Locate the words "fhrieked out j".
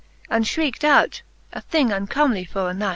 0.45-1.21